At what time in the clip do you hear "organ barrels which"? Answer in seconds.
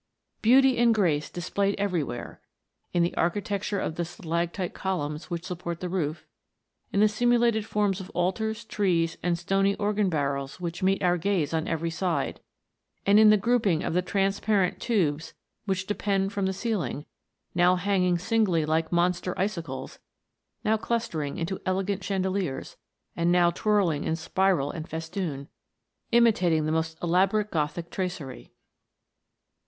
9.75-10.81